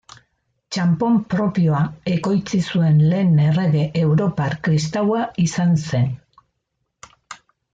Txanpon 0.75 1.17
propioa 1.33 1.81
ekoitzi 2.13 2.61
zuen 2.73 2.97
lehen 3.11 3.37
errege 3.51 3.85
europar 4.07 4.57
kristaua 4.69 5.23
izan 5.45 5.77
zen. 5.91 6.09